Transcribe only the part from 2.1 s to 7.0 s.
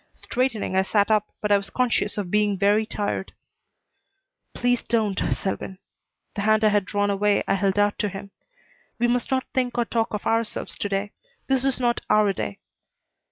of being very tired. "Please don't, Selwyn." The hand I had